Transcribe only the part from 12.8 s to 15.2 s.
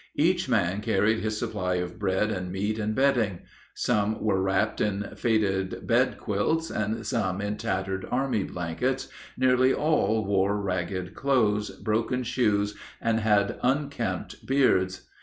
and had unkempt beards.